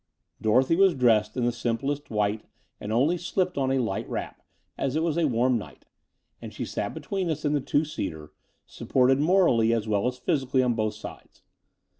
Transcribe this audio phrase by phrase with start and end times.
[0.41, 2.43] Dorothy was dressed in the simplest white
[2.79, 4.41] and only slipped on a light wrap,
[4.75, 5.85] as it was a warm night:
[6.41, 8.33] and she sat between us in the two seater,
[8.65, 11.43] supported morally as well as physically on both sides.